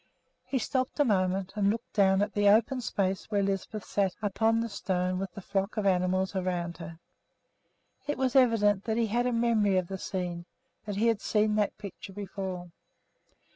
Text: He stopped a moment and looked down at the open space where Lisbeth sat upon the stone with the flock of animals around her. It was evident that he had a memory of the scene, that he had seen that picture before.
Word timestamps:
He 0.45 0.57
stopped 0.57 0.99
a 0.99 1.05
moment 1.05 1.53
and 1.55 1.69
looked 1.69 1.93
down 1.93 2.23
at 2.23 2.33
the 2.33 2.49
open 2.49 2.81
space 2.81 3.25
where 3.29 3.43
Lisbeth 3.43 3.85
sat 3.85 4.15
upon 4.19 4.59
the 4.59 4.67
stone 4.67 5.19
with 5.19 5.31
the 5.35 5.43
flock 5.43 5.77
of 5.77 5.85
animals 5.85 6.35
around 6.35 6.77
her. 6.77 6.97
It 8.07 8.17
was 8.17 8.35
evident 8.35 8.85
that 8.85 8.97
he 8.97 9.05
had 9.05 9.27
a 9.27 9.31
memory 9.31 9.77
of 9.77 9.89
the 9.89 9.99
scene, 9.99 10.47
that 10.85 10.95
he 10.95 11.05
had 11.05 11.21
seen 11.21 11.53
that 11.57 11.77
picture 11.77 12.13
before. 12.13 12.71